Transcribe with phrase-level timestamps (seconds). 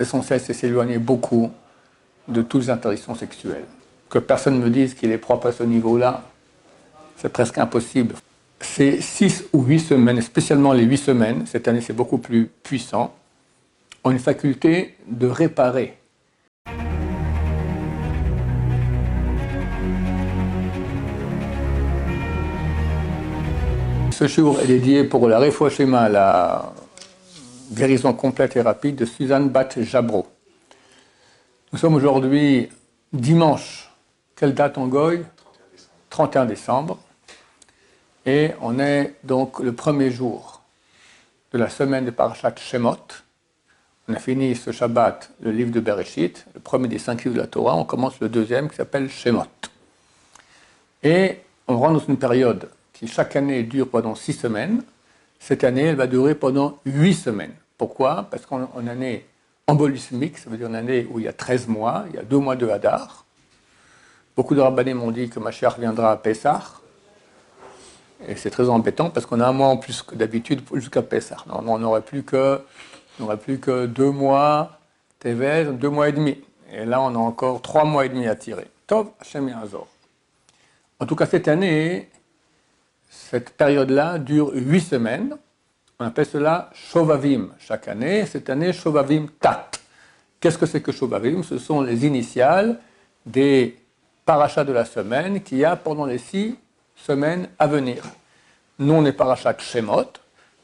[0.00, 1.50] L'essentiel, c'est s'éloigner beaucoup
[2.26, 3.66] de toutes les interdictions sexuelles.
[4.08, 6.24] Que personne ne me dise qu'il est propre à ce niveau-là,
[7.18, 8.14] c'est presque impossible.
[8.60, 13.14] Ces six ou huit semaines, spécialement les huit semaines, cette année c'est beaucoup plus puissant,
[14.02, 15.98] ont une faculté de réparer.
[24.12, 26.72] Ce jour est dédié pour la réfouachema, la
[27.70, 30.26] guérison complète et rapide de Suzanne Bat Jabro.
[31.72, 32.68] Nous sommes aujourd'hui
[33.12, 33.90] dimanche.
[34.34, 35.24] Quelle date en Goy
[36.10, 36.98] 31 décembre.
[38.26, 40.62] Et on est donc le premier jour
[41.52, 42.96] de la semaine de Parashat Shemot.
[44.08, 47.40] On a fini ce Shabbat, le livre de Bereshit, le premier des cinq livres de
[47.40, 47.76] la Torah.
[47.76, 49.44] On commence le deuxième qui s'appelle Shemot.
[51.02, 54.82] Et on rentre dans une période qui chaque année dure pendant six semaines.
[55.40, 57.54] Cette année, elle va durer pendant huit semaines.
[57.78, 58.28] Pourquoi?
[58.30, 58.44] Parce
[58.78, 59.26] une année
[59.66, 62.22] embolismique, ça veut dire une année où il y a 13 mois, il y a
[62.22, 63.24] deux mois de Hadar.
[64.36, 66.62] Beaucoup de rabbinés m'ont dit que Mashiach viendra à Pessah.
[68.28, 71.38] Et c'est très embêtant parce qu'on a un mois en plus que d'habitude jusqu'à Pessah.
[71.48, 72.60] On n'aurait plus que,
[74.10, 74.78] mois,
[75.18, 76.38] Tevez, deux mois et demi.
[76.70, 78.66] Et là, on a encore trois mois et demi à tirer.
[78.86, 79.88] Tov, Hashem Azor.
[80.98, 82.10] En tout cas, cette année,
[83.10, 85.36] cette période-là dure huit semaines.
[85.98, 88.24] On appelle cela Shovavim chaque année.
[88.24, 89.72] Cette année, Shovavim Tat.
[90.38, 91.42] Qu'est-ce que c'est que Shovavim?
[91.42, 92.78] Ce sont les initiales
[93.26, 93.76] des
[94.24, 96.56] parachats de la semaine qu'il y a pendant les six
[96.94, 98.04] semaines à venir.
[98.78, 100.12] Nous, on est parachat Shemot.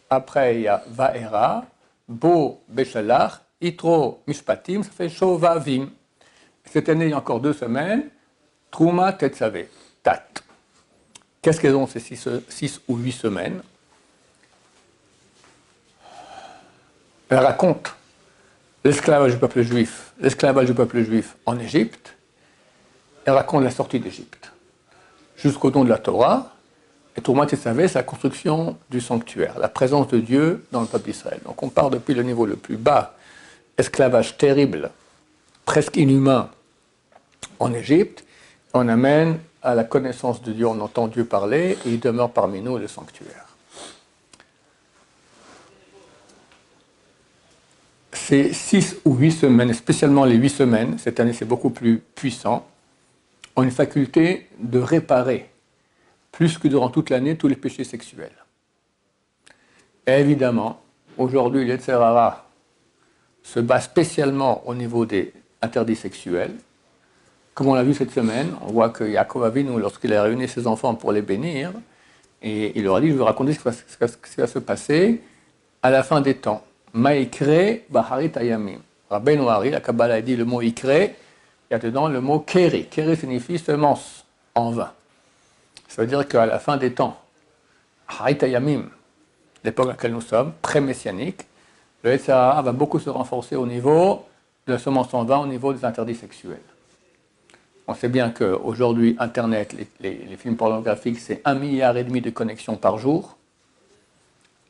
[0.08, 1.66] Après, il y a Vaera,
[2.08, 5.91] Bo Beshalach, Itro Mishpatim, ça fait Shovavim.
[6.64, 8.08] Cette année, il y a encore deux semaines.
[8.70, 9.64] Truma Tetzave,
[10.03, 10.45] Tat.
[11.47, 13.62] Qu'est-ce qu'elles ont ces six, ou huit semaines?
[17.28, 17.94] Elle raconte
[18.83, 22.16] l'esclavage du peuple juif, l'esclavage du peuple juif en Égypte.
[23.25, 24.50] Elle raconte la sortie d'Égypte
[25.36, 26.53] jusqu'au don de la Torah.
[27.16, 31.12] Et Tourmat savait, c'est la construction du sanctuaire, la présence de Dieu dans le peuple
[31.12, 31.38] d'Israël.
[31.44, 33.15] Donc on part depuis le niveau le plus bas,
[33.78, 34.91] esclavage terrible,
[35.65, 36.50] presque inhumain
[37.60, 38.25] en Égypte,
[38.75, 42.61] on amène à la connaissance de Dieu, on entend Dieu parler, et il demeure parmi
[42.61, 43.47] nous le sanctuaire.
[48.12, 52.66] Ces six ou huit semaines, spécialement les huit semaines, cette année c'est beaucoup plus puissant,
[53.55, 55.50] ont une faculté de réparer,
[56.33, 58.34] plus que durant toute l'année, tous les péchés sexuels.
[60.06, 60.81] Évidemment,
[61.19, 62.49] aujourd'hui, l'Etzerara
[63.43, 66.55] se base spécialement au niveau des interdits sexuels,
[67.56, 70.67] comme on l'a vu cette semaine, on voit que Yaakov Avinu, lorsqu'il a réuni ses
[70.67, 71.72] enfants pour les bénir,
[72.43, 75.22] et il leur a dit, je vais raconter ce qui va, se passer
[75.83, 76.62] à la fin des temps.
[76.93, 78.81] Maïkre Baharit Ayamim.
[79.09, 82.41] Rabbeinu Hari, la Kabbalah a dit le mot Ikre, il y a dedans le mot
[82.41, 82.89] Keri.
[82.91, 84.93] Keri signifie semence, en vain.
[85.89, 87.19] Ça veut dire qu'à la fin des temps,
[88.06, 88.83] Harit Ayamim,
[89.65, 91.47] l'époque à laquelle nous sommes, pré-messianique,
[92.03, 94.27] le SAA va beaucoup se renforcer au niveau
[94.66, 96.61] de la semence en vain, au niveau des interdits sexuels.
[97.88, 102.76] On sait bien qu'aujourd'hui, Internet, les, films pornographiques, c'est un milliard et demi de connexions
[102.76, 103.36] par jour,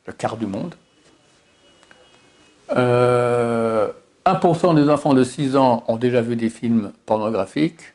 [0.05, 0.75] le quart du monde.
[2.69, 3.93] 1% euh,
[4.75, 7.93] des enfants de 6 ans ont déjà vu des films pornographiques.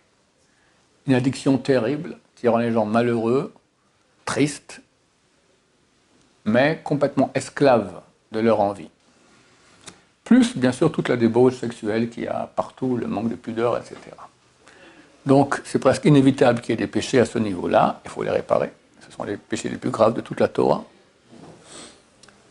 [1.07, 3.53] Une addiction terrible qui rend les gens malheureux,
[4.25, 4.81] tristes,
[6.45, 8.01] mais complètement esclaves
[8.33, 8.91] de leur envie.
[10.25, 13.77] Plus, bien sûr, toute la débauche sexuelle qu'il y a partout, le manque de pudeur,
[13.77, 13.97] etc.
[15.25, 18.31] Donc c'est presque inévitable qu'il y ait des péchés à ce niveau-là, il faut les
[18.31, 18.73] réparer.
[19.07, 20.85] Ce sont les péchés les plus graves de toute la Torah.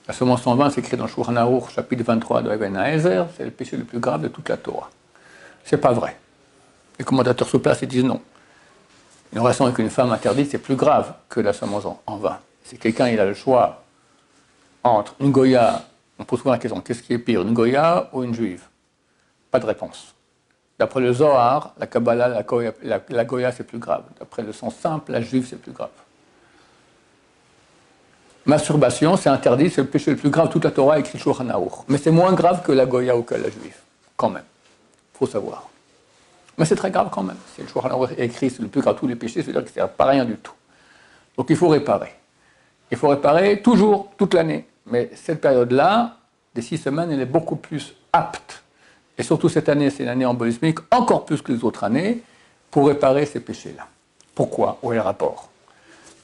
[0.07, 3.51] La semence en vain, c'est écrit dans Shulchan chapitre 23 de Even Haezer, c'est le
[3.51, 4.89] péché le plus grave de toute la Torah.
[5.63, 6.17] C'est pas vrai.
[6.97, 8.21] Les commentateurs sur place ils disent non.
[9.33, 12.39] Une relation avec une femme interdite, c'est plus grave que la semence en vain.
[12.63, 13.83] Si quelqu'un a le choix
[14.83, 15.83] entre une Goya,
[16.19, 18.63] on pose souvent la question qu'est-ce qui est pire, une Goya ou une juive?
[19.49, 20.13] Pas de réponse.
[20.81, 24.01] D'après le Zohar, la Kabbalah, la, Goya, c'est plus grave.
[24.17, 25.91] D'après le sens simple, la juive, c'est plus grave.
[28.47, 30.49] Masturbation, c'est interdit, c'est le péché le plus grave.
[30.49, 31.45] Toute la Torah écrit Shulchan
[31.87, 33.77] Mais c'est moins grave que la Goya ou que la juive,
[34.17, 34.43] quand même.
[35.13, 35.69] Il faut savoir.
[36.57, 37.37] Mais c'est très grave quand même.
[37.53, 39.69] Si le Shulchan est écrit, c'est le plus grave de tous les péchés, c'est-à-dire que
[39.71, 40.55] c'est pas rien du tout.
[41.37, 42.15] Donc il faut réparer.
[42.89, 44.67] Il faut réparer toujours, toute l'année.
[44.87, 46.17] Mais cette période-là,
[46.55, 48.60] des six semaines, elle est beaucoup plus apte
[49.21, 52.23] et surtout cette année, c'est une année embolismique, encore plus que les autres années,
[52.71, 53.85] pour réparer ces péchés-là.
[54.33, 54.79] Pourquoi?
[54.81, 55.49] Où est le rapport?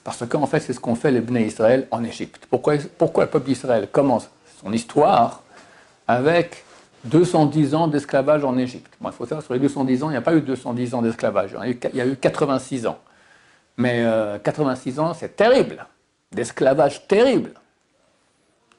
[0.04, 2.48] Parce qu'en fait, c'est ce qu'ont fait les Bnei Israël en Égypte.
[2.50, 4.32] Pourquoi, le peuple d'Israël commence
[4.64, 5.44] son histoire
[6.08, 6.66] avec
[7.04, 8.92] 210 ans d'esclavage en Égypte?
[9.00, 11.56] Il faut savoir, sur les 210 ans, il n'y a pas eu 210 ans d'esclavage,
[11.68, 12.98] il y a eu 86 ans.
[13.78, 14.04] Mais
[14.44, 15.86] 86 euh, ans, c'est terrible,
[16.32, 17.52] d'esclavage terrible.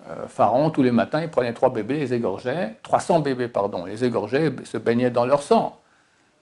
[0.07, 4.05] Euh, Pharaon, tous les matins, il prenait trois bébés, les égorgeait, 300 bébés, pardon, les
[4.05, 5.81] égorgeait, se baignaient dans leur sang.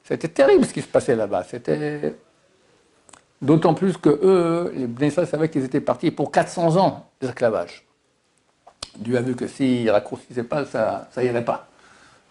[0.04, 1.44] C'était terrible ce qui se passait là-bas.
[1.44, 2.14] C'était
[3.42, 7.84] d'autant plus que eux, les Bénéficiaires savaient qu'ils étaient partis pour 400 ans d'esclavage.
[8.98, 11.68] Dieu a vu que s'il ne raccourcissait pas, ça n'irait pas.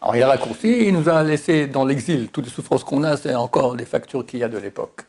[0.01, 2.29] Alors il a raccourci, il nous a laissé dans l'exil.
[2.29, 5.01] Toutes les souffrances qu'on a, c'est encore les factures qu'il y a de l'époque.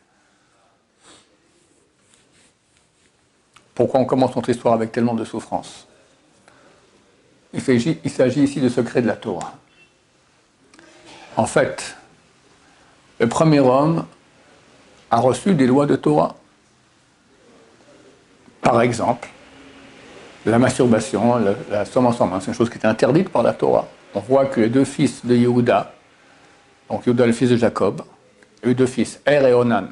[3.75, 5.87] Pourquoi on commence notre histoire avec tellement de souffrances?
[7.57, 7.63] Il
[8.11, 9.55] s'agit ici du secret de la Torah.
[11.37, 11.97] En fait,
[13.19, 14.05] le premier homme
[15.11, 16.37] a reçu des lois de Torah.
[18.61, 19.29] Par exemple,
[20.45, 21.37] la masturbation,
[21.71, 23.87] la, somme en c'est une chose qui était interdite par la Torah.
[24.15, 25.93] On voit que les deux fils de Yehuda,
[26.91, 28.03] donc Yehuda le fils de Jacob,
[28.63, 29.89] les deux fils, Er et Onan,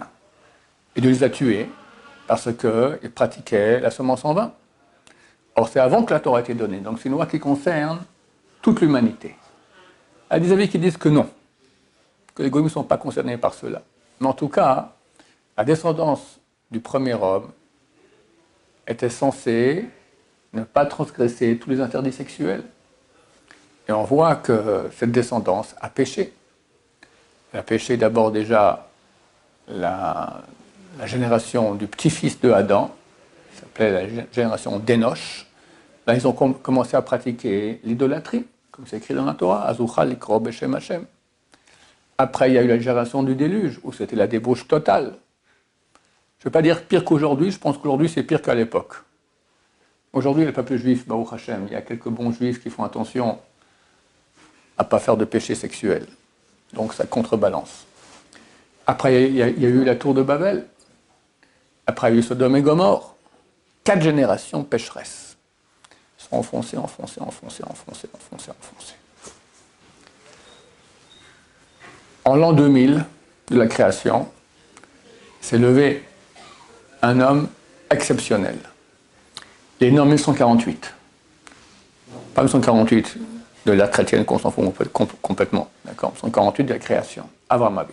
[0.97, 1.69] il les a tués
[2.27, 4.53] parce qu'ils pratiquaient la semence en vin.
[5.57, 8.03] Or, c'est avant que la Torah ait été donnée, donc c'est une loi qui concerne
[8.61, 9.37] toute l'humanité.
[10.31, 11.29] Il y a des avis qui disent que non,
[12.35, 13.83] que les goyim ne sont pas concernés par cela.
[14.21, 14.93] Mais en tout cas,
[15.57, 16.41] la descendance
[16.71, 17.51] du premier homme
[18.87, 19.89] était censée
[20.53, 22.65] ne pas transgresser tous les interdits sexuels.
[23.89, 26.33] Et on voit que cette descendance a péché.
[27.53, 28.89] Elle a péché d'abord déjà
[29.69, 30.43] la
[31.05, 32.95] génération du petit-fils de Adam,
[33.55, 35.47] qui s'appelait la génération d'Enoch.
[36.07, 40.43] Là, ils ont commencé à pratiquer l'idolâtrie, comme c'est écrit dans la Torah, Azucha likro
[40.51, 41.07] Shem Hashem.
[42.19, 45.15] Après, il y a eu la génération du déluge, où c'était la débauche totale.
[46.39, 48.95] Je ne veux pas dire pire qu'aujourd'hui, je pense qu'aujourd'hui c'est pire qu'à l'époque.
[50.13, 53.39] Aujourd'hui, le peuple juif, Baruch Hashem, il y a quelques bons juifs qui font attention
[54.77, 56.07] à ne pas faire de péché sexuel.
[56.73, 57.87] Donc ça contrebalance.
[58.87, 60.67] Après, il y, a, il y, a, eu la tour de Babel,
[61.87, 63.14] après, il y a eu Sodome et Gomorre.
[63.85, 65.37] Quatre générations pécheresses.
[66.19, 68.95] Ils sont enfoncés, enfoncés, enfoncés, enfoncés, enfoncés, enfoncés.
[72.25, 73.05] En l'an 2000
[73.51, 74.27] de la création,
[75.43, 76.03] s'est levé
[77.03, 77.49] un homme
[77.91, 78.57] exceptionnel.
[79.81, 80.95] Il est né en 1948.
[82.35, 83.19] Pas 1948
[83.67, 84.65] de la chrétienne qu'on s'en fout
[85.21, 86.13] complètement, d'accord?
[86.13, 87.87] 1948 de la création, Abin.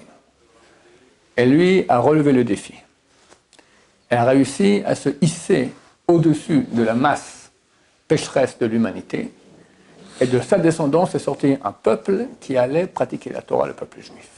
[1.36, 2.76] Et lui a relevé le défi.
[4.10, 5.74] Elle a réussi à se hisser
[6.12, 7.52] au-dessus de la masse
[8.08, 9.32] pécheresse de l'humanité.
[10.20, 14.02] Et de sa descendance est sorti un peuple qui allait pratiquer la Torah, le peuple
[14.02, 14.30] juif.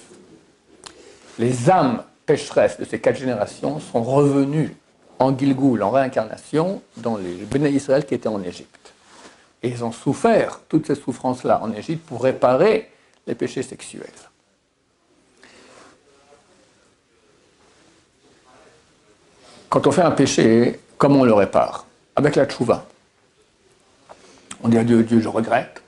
[1.40, 4.75] Les âmes pécheresses de ces quatre générations sont revenues
[5.20, 8.94] en Gilgoul, en réincarnation, dans les Béné Israël qui étaient en Égypte.
[9.62, 12.90] Et ils ont souffert toutes ces souffrances-là en Égypte pour réparer
[13.28, 14.08] les péchés sexuels.
[19.69, 21.86] Quand on fait un péché, comment on le répare
[22.16, 22.86] Avec la tchouva.
[24.64, 25.84] On dit à Dieu, Dieu, je regrette,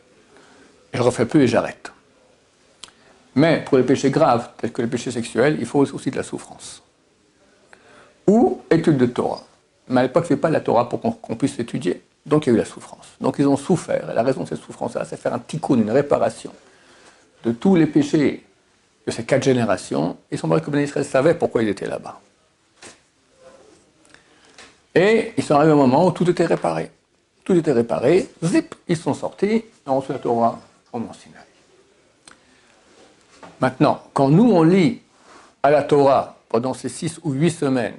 [0.92, 1.94] et je refais plus et j'arrête.
[3.34, 6.24] Mais pour les péchés graves, tels que les péchés sexuels, il faut aussi de la
[6.24, 6.84] souffrance.
[8.28, 9.42] Ou étude de Torah.
[9.88, 12.02] Mais à l'époque, ce n'est pas la Torah pour qu'on puisse l'étudier.
[12.26, 13.16] Donc il y a eu la souffrance.
[13.22, 14.10] Donc ils ont souffert.
[14.12, 16.52] Et la raison de cette souffrance-là, c'est faire un tikkun, une réparation
[17.46, 18.44] de tous les péchés
[19.08, 20.18] de ces quatre générations.
[20.30, 22.20] Et son que Ben Israël savait pourquoi il était là-bas.
[24.96, 26.90] Et ils sont arrivés au moment où tout était réparé.
[27.44, 30.60] Tout était réparé, zip, ils sont sortis, et on la Torah
[30.92, 31.44] au Mont Sinaï.
[33.62, 35.02] Maintenant, quand nous on lit
[35.62, 37.98] à la Torah pendant ces six ou huit semaines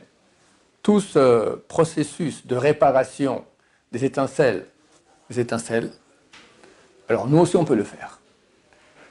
[0.83, 3.45] tout ce processus de réparation
[3.93, 4.67] des étincelles,
[5.31, 5.93] des étincelles,
[7.09, 8.21] alors nous aussi on peut le faire.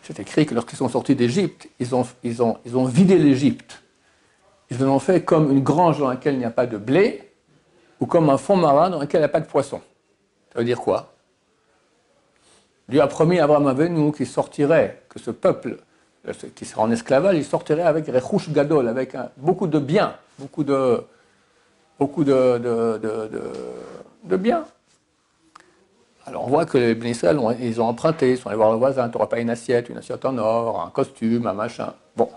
[0.03, 3.81] C'est écrit que lorsqu'ils sont sortis d'Égypte, ils ont, ils, ont, ils ont vidé l'Égypte.
[4.69, 7.31] Ils en ont fait comme une grange dans laquelle il n'y a pas de blé,
[7.99, 9.81] ou comme un fond marin dans lequel il n'y a pas de poisson.
[10.53, 11.13] Ça veut dire quoi?
[12.87, 15.77] Dieu a promis à Abraham Avenu qu'il sortirait, que ce peuple
[16.27, 20.63] euh, qui sera en esclavage, il sortirait avec Rechouch Gadol, avec beaucoup de biens, beaucoup
[20.63, 21.03] de,
[21.99, 22.57] beaucoup de,
[24.23, 24.65] de, biens.
[26.27, 29.09] Alors on voit que les Bénissels, ils ont emprunté, ils sont allés voir le voisin,
[29.09, 31.93] tu n'auras pas une assiette, une assiette en or, un costume, un machin.
[32.15, 32.29] Bon,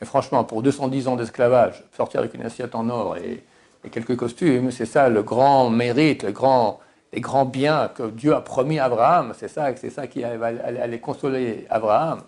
[0.00, 3.44] mais franchement, pour 210 ans d'esclavage, sortir avec une assiette en or et
[3.84, 4.70] et quelques costumes.
[4.70, 6.80] C'est ça le grand mérite, le grand,
[7.12, 9.32] les grands biens que Dieu a promis à Abraham.
[9.36, 12.22] C'est ça, c'est ça qui allait consoler Abraham.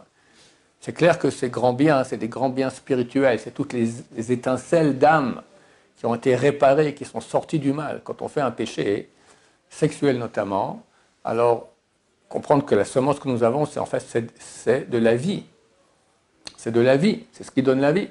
[0.81, 4.99] C'est clair que ces grands biens, c'est des grands biens spirituels, c'est toutes les, étincelles
[4.99, 5.43] d'âme
[5.97, 8.01] qui ont été réparées, qui sont sorties du mal.
[8.03, 9.09] Quand on fait un péché,
[9.71, 10.83] sexuel notamment,
[11.25, 11.69] alors
[12.29, 14.05] comprendre que la semence que nous avons, c'est en fait
[14.41, 15.45] c'est de la vie.
[16.57, 18.09] C'est de la vie, c'est ce qui donne la vie.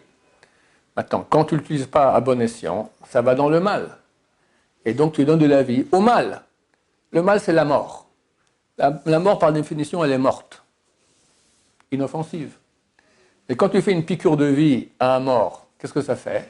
[1.01, 3.97] Maintenant, quand tu ne l'utilises pas à bon escient, ça va dans le mal.
[4.85, 6.43] Et donc tu donnes de la vie au mal.
[7.09, 8.05] Le mal, c'est la mort.
[8.77, 10.63] La, mort, par définition, elle est morte.
[11.91, 12.55] Inoffensive.
[13.49, 16.47] Et quand tu fais une piqûre de vie à un mort, qu'est-ce que ça fait?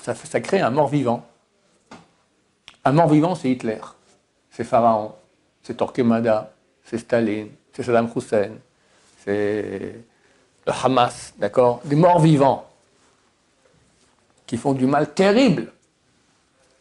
[0.00, 1.26] Ça, ça crée un mort vivant.
[2.84, 3.80] Un mort vivant, c'est Hitler,
[4.48, 5.12] c'est Pharaon,
[5.64, 6.52] c'est Torquemada,
[6.84, 8.52] c'est Staline, c'est Saddam Hussein,
[9.24, 10.04] c'est
[10.64, 11.80] le Hamas, d'accord?
[11.84, 12.64] Des morts vivants
[14.46, 15.72] qui font du mal terrible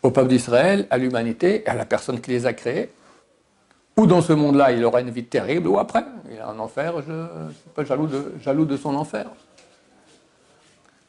[0.04, 2.92] au peuple d'Israël, à l'humanité à la personne qui les a créés.
[3.98, 7.02] Ou dans ce monde-là, il aura une vie terrible, ou après, il a un enfer,
[7.08, 9.26] je ne suis pas jaloux de, jaloux de son enfer.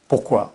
[0.07, 0.53] Pourquoi?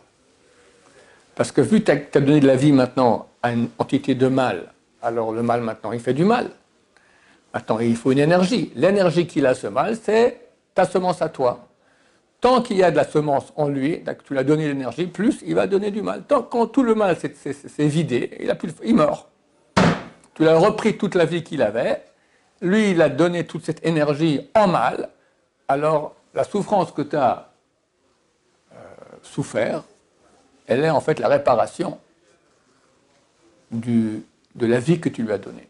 [1.34, 4.28] Parce que vu que tu as donné de la vie maintenant à une entité de
[4.28, 6.50] mal, alors le mal maintenant, il fait du mal.
[7.52, 8.72] Maintenant, il faut une énergie.
[8.74, 10.40] L'énergie qu'il a, ce mal, c'est
[10.74, 11.68] ta semence à toi.
[12.42, 15.38] Tant qu'il y a de la semence en lui, tu lui as donné l'énergie, plus
[15.46, 16.24] il va donner du mal.
[16.24, 19.28] Tant quand tout le mal s'est vidé, il, a plus, il meurt.
[20.34, 22.02] Tu l'as repris toute la vie qu'il avait,
[22.60, 25.10] lui il a donné toute cette énergie en mal,
[25.68, 27.52] alors la souffrance que tu as
[28.72, 28.76] euh,
[29.22, 29.84] souffert,
[30.66, 32.00] elle est en fait la réparation
[33.70, 34.20] de
[34.58, 35.68] la vie que tu lui as donnée.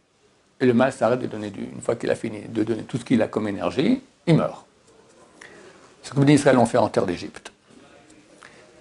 [0.58, 1.64] Et le mal s'arrête de donner du.
[1.64, 4.64] Une fois qu'il a fini de donner tout ce qu'il a comme énergie, il meurt.
[6.02, 7.52] Ce que les Israël ont fait en terre d'Égypte.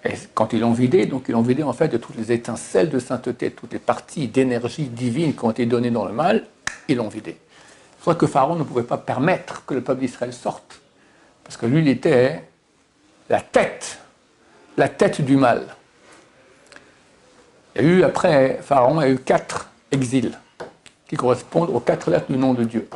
[0.04, 2.90] Et quand ils l'ont vidé, donc ils l'ont vidé en fait de toutes les étincelles
[2.90, 6.48] de sainteté, toutes les parties d'énergie divine qui ont été données dans le mal,
[6.88, 7.38] ils l'ont vidé.
[8.04, 10.82] C'est que Pharaon ne pouvait pas permettre que le peuple d'Israël sorte.
[11.44, 12.44] Parce que lui, il était
[13.30, 14.00] la tête,
[14.76, 15.68] la tête du mal.
[17.76, 20.38] Il y a eu, après Pharaon, il y a eu quatre exils
[21.08, 22.90] qui correspondent aux quatre lettres du nom de Dieu.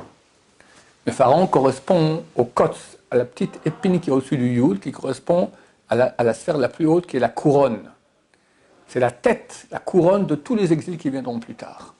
[1.05, 4.91] Le Pharaon correspond au Kotz, à la petite épine qui est au-dessus du Yud, qui
[4.91, 5.51] correspond
[5.87, 7.91] à la, sphère la plus haute, qui est la couronne.
[8.87, 11.93] C'est la tête, la couronne de tous les exils qui viendront plus tard.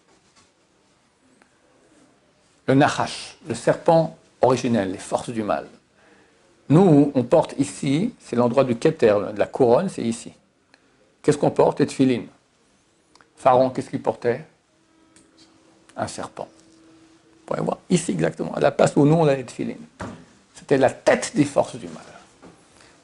[2.67, 5.67] Le Nahash, le serpent originel, les forces du mal.
[6.69, 10.33] Nous, on porte ici, c'est l'endroit du Keter, de la couronne, c'est ici.
[11.21, 11.79] Qu'est-ce qu'on porte?
[11.81, 12.23] Et Tfilin.
[13.35, 14.45] Pharaon, qu'est-ce qu'il portait?
[15.95, 16.47] Un serpent.
[17.45, 19.75] Vous pouvez voir, ici exactement, à la place où nous on a les Tfilin.
[20.55, 22.03] C'était la tête des forces du mal.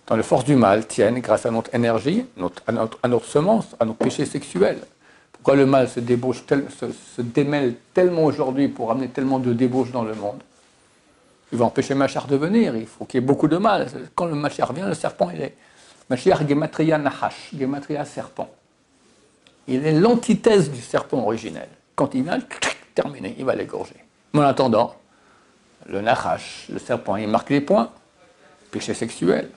[0.08, 2.26] Dans les forces du mal tiennent, grâce à notre énergie,
[2.66, 4.80] à, notre, semence, à nos péchés sexuels.
[5.32, 10.04] Pourquoi le mal se, débauche se, démêle tellement aujourd'hui pour amener tellement de débauche dans
[10.04, 10.42] le monde?
[11.52, 13.88] Il va empêcher Machar de venir, il faut qu'il y ait beaucoup de mal.
[14.16, 15.56] Quand le Machar vient, le serpent, il est.
[16.10, 18.50] Machar Gematria Nahash, Gematria serpent.
[19.68, 21.70] Il est l'antithèse du serpent originel.
[21.96, 22.40] Quand il vient,
[22.96, 23.96] terminé, il va l'égorger.
[24.34, 24.96] Mais en attendant,
[25.88, 27.90] le Nachash, le serpent, il marque les points.
[28.72, 29.50] Péché sexuel.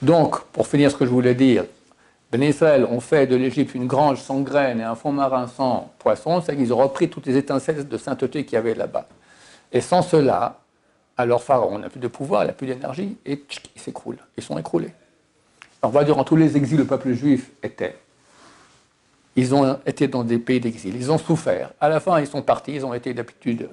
[0.00, 1.64] Donc, pour finir ce que je voulais dire,
[2.32, 5.92] Ben Israël ont fait de l'Égypte une grange sans graines et un fond marin sans
[5.98, 9.06] poissons, c'est qu'ils ont repris toutes les étincelles de sainteté qu'il y avait là-bas.
[9.70, 10.60] Et sans cela,
[11.16, 13.44] alors Pharaon n'a plus de pouvoir, il n'a plus d'énergie, et
[13.76, 14.16] il s'écroule.
[14.36, 14.92] Ils sont écroulés.
[15.82, 17.96] Alors, on va durant tous les exils, le peuple juif était.
[19.36, 21.70] Ils ont été dans des pays d'exil, ils ont souffert.
[21.80, 23.68] À la fin, ils sont partis, ils ont été d'habitude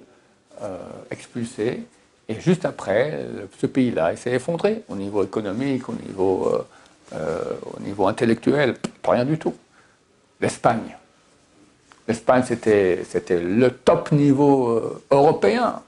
[0.61, 0.77] euh,
[1.11, 1.83] expulsé.
[2.27, 3.25] Et juste après,
[3.59, 6.65] ce pays-là s'est effondré au niveau économique, au niveau, euh,
[7.13, 7.39] euh,
[7.75, 9.53] au niveau intellectuel, pas rien du tout.
[10.39, 10.97] L'Espagne.
[12.07, 15.81] L'Espagne, c'était, le top niveau européen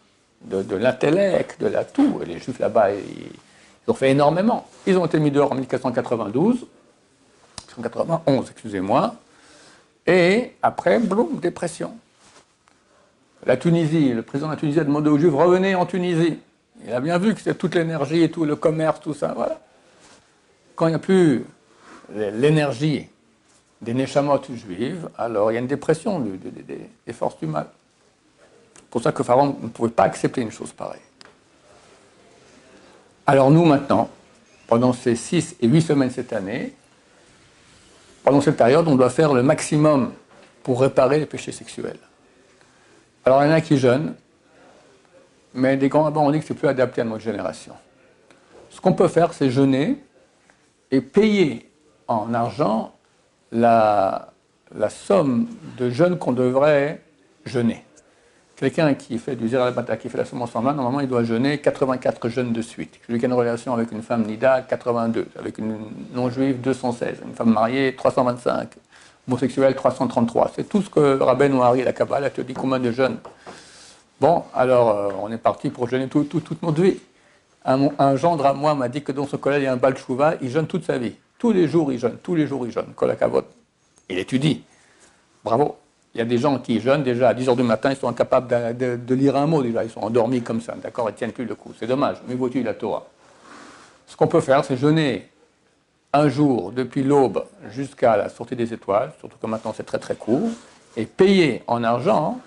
[0.44, 2.20] de, l'intellect, de la tout.
[2.22, 4.68] Et les Juifs là-bas, ils, ont fait énormément.
[4.86, 6.65] Ils ont été mis dehors en 1492,
[7.77, 9.15] 1991, excusez-moi.
[10.05, 11.93] Et après, boum, dépression.
[13.45, 16.39] La Tunisie, le président de la Tunisie a demandé aux Juifs revenez en Tunisie.
[16.86, 19.36] Il a bien vu que c'était toute l'énergie et tout le commerce, tout ça.
[20.75, 21.45] Quand il n'y a plus
[22.13, 23.07] l'énergie
[23.81, 27.67] des neshamotes juives, alors il y a une dépression des, forces du mal.
[28.75, 31.01] C'est pour ça que Pharaon ne pouvait pas accepter une chose pareille.
[33.25, 34.10] Alors nous maintenant,
[34.67, 36.74] pendant ces six et huit semaines cette année,
[38.24, 40.13] pendant cette période, on doit faire le maximum
[40.63, 42.00] pour réparer les péchés sexuels.
[43.25, 44.15] Alors il y en a qui jeûnent,
[45.53, 47.74] mais des grands rabbins ont dit que c'est plus adapté à notre génération.
[48.70, 50.03] Ce qu'on peut faire, c'est jeûner
[50.89, 51.70] et payer
[52.08, 52.94] en argent
[53.51, 54.30] la,
[54.89, 57.01] somme de jeûne qu'on devrait
[57.46, 57.84] jeûner.
[58.55, 61.57] Quelqu'un qui fait du bata, qui fait la semence en main, normalement il doit jeûner
[61.57, 63.00] 84 jeûnes de suite.
[63.07, 65.27] Celui qui a une relation avec une femme nida, 82.
[65.39, 65.77] Avec une
[66.13, 67.17] non-juive, 216.
[67.25, 68.69] Une femme mariée, 325
[69.27, 70.51] homosexuel 333.
[70.55, 73.17] C'est tout ce que Rabben Ouari, la Kabbalah, te dit combien de jeunes
[74.19, 77.00] Bon, alors euh, on est parti pour jeûner toute notre vie.
[77.65, 79.98] Un, gendre à moi m'a dit que dans son collège, il y a un bal
[79.98, 81.15] chouva, il jeûne toute sa vie.
[81.38, 82.93] Tous les jours, il jeûne, tous les jours, il jeûne.
[82.95, 83.43] Kolakavot.
[84.10, 84.63] Il étudie.
[85.43, 85.77] Bravo.
[86.13, 88.08] Il y a des gens qui jeûnent déjà à 10 h du matin, ils sont
[88.08, 91.32] incapables de, lire un mot déjà, ils sont endormis comme ça, d'accord, ils ne tiennent
[91.32, 91.74] plus le coup.
[91.79, 93.08] C'est dommage, mais vous la Torah?
[94.05, 95.27] Ce qu'on peut faire, c'est jeûner
[96.13, 100.15] un jour depuis l'aube jusqu'à la sortie des étoiles, surtout que maintenant c'est très très
[100.15, 100.50] court,
[100.96, 102.39] et payer en argent,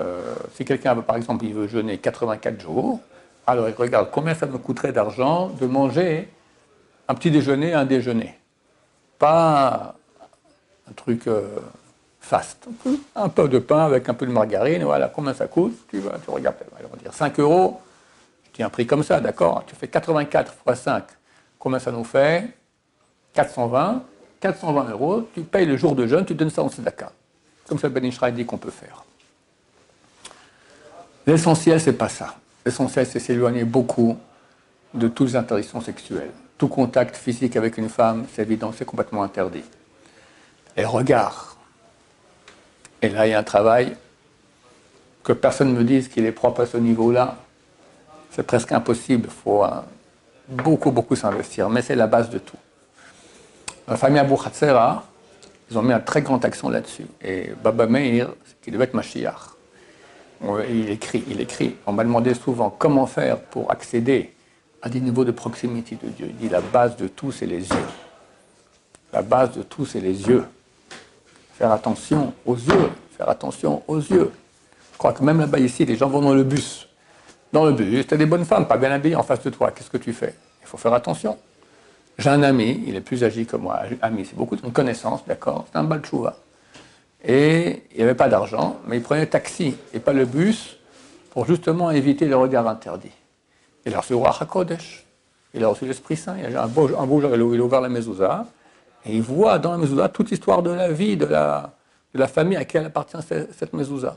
[0.00, 2.98] euh, si quelqu'un, par exemple, il veut jeûner 84 jours,
[3.46, 6.28] alors il regarde combien ça me coûterait d'argent de manger
[7.06, 8.34] un petit déjeuner, un déjeuner.
[9.18, 9.94] Pas
[10.88, 11.58] un truc euh,
[12.20, 12.68] fast.
[13.14, 16.18] Un peu de pain avec un peu de margarine, voilà, combien ça coûte Tu, vas,
[16.22, 17.80] tu regardes, on va dire 5 euros,
[18.46, 21.04] je dis un prix comme ça, d'accord Tu fais 84 fois 5,
[21.58, 22.48] combien ça nous fait?
[23.34, 24.02] 420.
[24.40, 27.12] 420 euros, tu payes le jour de jeûne, tu donnes ça en tzedaka.
[27.66, 29.04] Comme ça, Ben Ishraï dit qu'on peut faire.
[31.26, 32.36] L'essentiel, c'est pas ça.
[32.64, 34.16] L'essentiel, c'est s'éloigner beaucoup
[34.94, 36.30] de toutes les interdictions sexuelles.
[36.56, 39.64] Tout contact physique avec une femme, c'est évident, c'est complètement interdit.
[40.76, 41.57] Et le regard.
[43.02, 43.96] Et là, il y a un travail
[45.22, 47.36] que personne ne me dise qu'il est propre à ce niveau-là.
[48.30, 49.28] C'est presque impossible.
[49.28, 49.68] Il faut euh,
[50.48, 51.68] beaucoup, beaucoup s'investir.
[51.68, 52.56] Mais c'est la base de tout.
[53.86, 55.04] La famille Abu Khatsera,
[55.70, 57.06] ils ont mis un très grand accent là-dessus.
[57.22, 58.30] Et Baba Meir,
[58.62, 59.56] qui devait être Mashiach,
[60.68, 61.76] il écrit, il écrit.
[61.86, 64.32] On m'a demandé souvent comment faire pour accéder
[64.82, 66.26] à des niveaux de proximité de Dieu.
[66.28, 67.86] Il dit la base de tout, c'est les yeux.
[69.12, 70.44] La base de tout, c'est les yeux.
[71.58, 72.90] Faire attention aux yeux.
[73.16, 74.30] Faire attention aux yeux.
[74.92, 76.88] Je crois que même là-bas, ici, les gens vont dans le bus.
[77.52, 79.72] Dans le bus, tu as des bonnes femmes, pas bien habillées en face de toi.
[79.72, 80.34] Qu'est-ce que tu fais?
[80.62, 81.36] Il faut faire attention.
[82.16, 83.80] J'ai un ami, il est plus âgé que moi.
[84.02, 85.66] Ami, c'est beaucoup de connaissance, d'accord?
[85.72, 86.36] C'est un balchouva.
[87.24, 90.76] Et il n'y avait pas d'argent, mais il prenait le taxi et pas le bus
[91.30, 93.10] pour justement éviter le regard interdit.
[93.84, 95.06] Il a reçu le roi HaKodesh,
[95.54, 98.46] il a reçu l'Esprit Saint, il a un beau jour, il a ouvert la mezouza,
[99.04, 101.72] et il voit dans la mezouza toute l'histoire de la vie, de la,
[102.26, 104.16] famille à laquelle appartient cette, mezouza.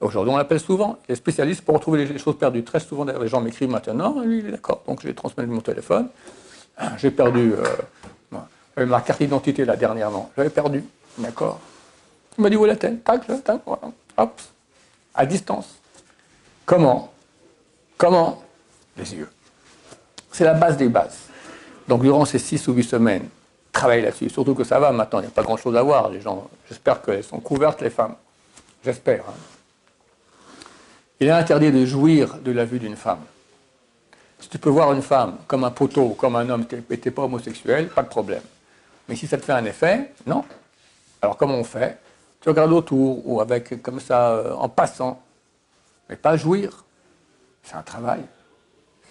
[0.00, 2.62] Aujourd'hui, on l'appelle souvent les spécialistes pour retrouver les choses perdues.
[2.62, 4.82] Très souvent, les gens m'écrivent maintenant, lui, il est d'accord.
[4.86, 6.08] Donc, j'ai transmis mon téléphone.
[6.96, 10.30] J'ai perdu euh, ma carte d'identité là dernièrement.
[10.36, 10.84] J'avais perdu,
[11.18, 11.60] d'accord
[12.38, 13.02] il m'a dit où est la tête?
[13.02, 13.60] Tac, tac,
[14.16, 14.40] hop,
[15.14, 15.76] à distance.
[16.64, 17.12] Comment?
[17.96, 18.42] Comment?
[18.96, 19.28] Les yeux.
[20.30, 21.18] C'est la base des bases.
[21.88, 23.28] Donc durant ces six ou huit semaines,
[23.78, 24.28] travaille là-dessus.
[24.28, 26.10] Surtout que ça va maintenant, il n'y a pas grand-chose à voir.
[26.10, 28.16] Les gens, j'espère qu'elles sont couvertes, les femmes.
[28.84, 29.24] J'espère.
[29.28, 29.34] Hein.
[31.20, 33.20] Il est interdit de jouir de la vue d'une femme.
[34.40, 37.22] Si tu peux voir une femme comme un poteau, comme un homme, tu n'es pas
[37.22, 38.42] homosexuel, pas de problème.
[39.08, 40.44] Mais si ça te fait un effet, non.
[41.22, 41.98] Alors comment on fait?
[42.40, 45.20] Tu regardes autour ou avec comme ça euh, en passant,
[46.08, 46.84] mais pas jouir.
[47.64, 48.22] C'est un travail.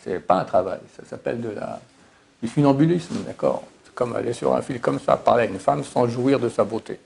[0.03, 1.41] C'est pas un travail, ça s'appelle
[2.41, 3.63] du funambulisme, d'accord?
[3.97, 6.63] Comme aller sur un fil comme ça, parler à une femme sans jouir de sa
[6.63, 6.99] beauté.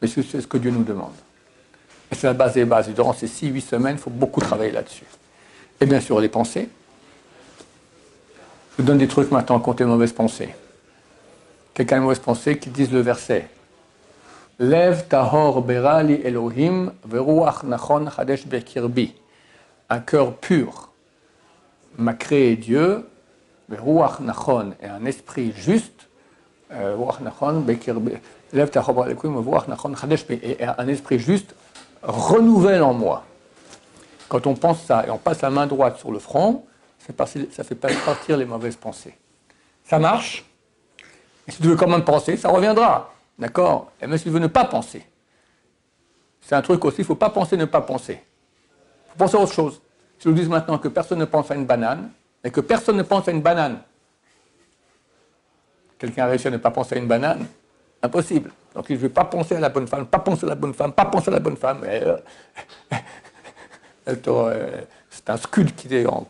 [0.00, 1.14] Mais c'est ce que Dieu nous demande.
[2.12, 2.88] Et c'est la base des bases.
[2.90, 5.04] durant ces 6-8 semaines, il faut beaucoup travailler là-dessus.
[5.80, 6.68] Et bien sûr, les pensées.
[8.70, 10.54] Je vous donne des trucs maintenant contre les mauvaises pensées.
[11.74, 13.48] Quelqu'un a une mauvaise pensée qui dise le verset
[14.60, 19.12] Lev tahor berali Elohim veruach nachon chadesh bekirbi.
[19.90, 20.90] Un cœur pur
[21.98, 23.08] m'a créé Dieu,
[24.20, 26.08] nachon, et un esprit juste,
[26.70, 27.64] nachon
[29.96, 31.54] chadesh et un esprit juste
[32.02, 33.24] renouvelle en moi.
[34.28, 36.64] Quand on pense ça et on passe la main droite sur le front,
[36.98, 39.14] ça fait partir les mauvaises pensées.
[39.84, 40.44] Ça marche.
[41.46, 43.12] Et si tu veux quand même penser, ça reviendra.
[43.38, 43.90] D'accord?
[44.00, 45.04] Et même s'il veut ne pas penser.
[46.40, 48.22] C'est un truc aussi, il ne faut pas penser, ne pas penser.
[49.06, 49.80] Il faut penser à autre chose.
[50.18, 52.10] Si nous disent maintenant que personne ne pense à une banane,
[52.44, 53.80] et que personne ne pense à une banane,
[55.98, 57.46] quelqu'un a réussi à ne pas penser à une banane
[58.02, 58.50] Impossible.
[58.74, 60.74] Donc il ne veut pas penser à la bonne femme, pas penser à la bonne
[60.74, 61.82] femme, pas penser à la bonne femme.
[61.84, 62.16] Euh,
[64.08, 66.26] euh, c'est un scud qui est en,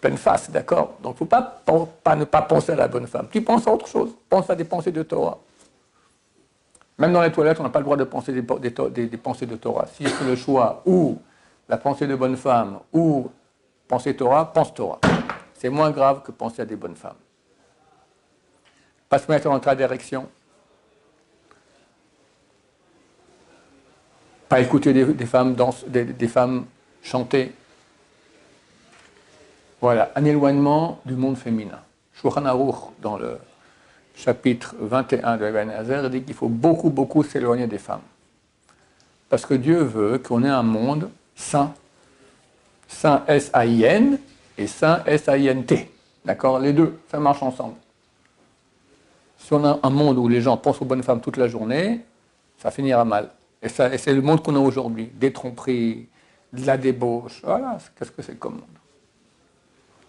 [0.00, 0.94] pleine face, d'accord?
[1.02, 3.28] Donc il ne faut pas, ne pas penser à la bonne femme.
[3.30, 4.10] Tu penses à autre chose.
[4.28, 5.38] Pense à des pensées de Torah.
[6.98, 9.86] Même dans les toilettes, on n'a pas le droit de penser des, pensées de Torah.
[9.94, 11.18] Si c'est le choix ou
[11.68, 13.30] la pensée de bonne femme ou
[13.88, 14.98] penser Torah, pense Torah.
[15.62, 17.14] C'est moins grave que penser à des bonnes femmes.
[19.08, 20.28] Pas se mettre dans ta direction.
[24.48, 25.24] Pas écouter des,
[26.26, 26.66] femmes,
[27.00, 27.52] chanter.
[29.80, 31.78] Voilà, un éloignement du monde féminin.
[32.12, 32.42] Shulchan
[33.00, 33.38] dans le
[34.16, 38.02] chapitre 21 de Ibn Hazer dit qu'il faut beaucoup, beaucoup s'éloigner des femmes.
[39.28, 41.72] Parce que Dieu veut qu'on ait un monde saint.
[42.88, 44.18] Saint S-A-I-N
[44.58, 45.90] et saint S-A-I-N-T.
[46.24, 47.74] D'accord Les deux, ça marche ensemble.
[49.38, 52.00] Si on a un monde où les gens pensent aux bonnes femmes toute la journée,
[52.58, 53.30] ça finira mal.
[53.60, 55.10] Et, c'est le monde qu'on a aujourd'hui.
[55.14, 56.06] Des tromperies,
[56.52, 57.40] de la débauche.
[57.44, 58.62] Voilà, qu'est-ce que c'est comme monde?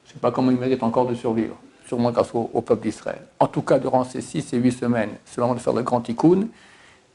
[0.06, 1.56] Je ne sais pas comment il mérite encore de survivre,
[1.88, 3.22] sûrement grâce au, peuple d'Israël.
[3.40, 5.82] En tout cas, durant ces six et huit semaines, c'est le moment de faire le
[5.82, 6.48] grand tikkun,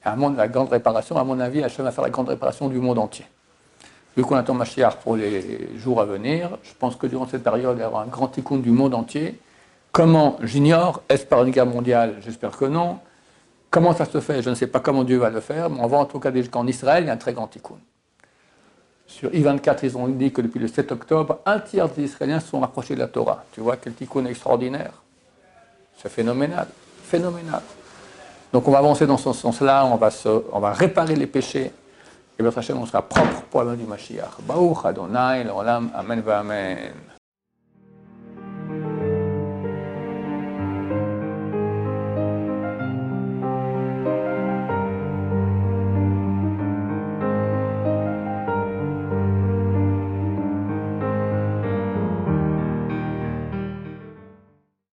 [0.05, 1.17] un moment de la grande réparation.
[1.17, 3.27] À mon avis, Hachem va faire la grande réparation du monde entier.
[4.17, 7.77] Vu qu'on attend Mashiach pour les jours à venir, je pense que durant cette période,
[7.79, 9.39] il y aura un grand tikkun du monde entier.
[9.93, 11.03] Comment J'ignore.
[11.09, 12.17] Est-ce par une guerre mondiale?
[12.21, 12.99] J'espère que non.
[13.71, 14.43] Comment ça se fait?
[14.43, 16.33] Je ne sais pas comment Dieu va le faire, mais on voit en tout cas
[16.51, 17.79] qu'en Israël, il y a un très grand tikkun.
[19.07, 22.61] Sur I-24, ils ont dit que depuis le 7 octobre, un tiers des Israéliens sont
[22.61, 23.45] rapprochés de la Torah.
[23.53, 24.93] Tu vois quel tikkun extraordinaire.
[25.97, 26.67] C'est phénoménal.
[27.05, 27.63] Phénoménal.
[28.53, 30.11] Donc on va avancer dans ce sens-là, on, va
[30.53, 31.71] on va réparer les péchés,
[32.39, 34.41] et votre Hachem, on sera propre pour la main du Mashiach.
[34.47, 34.85] Baruch